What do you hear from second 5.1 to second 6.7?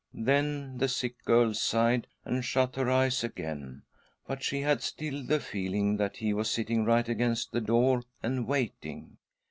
the feeling that he was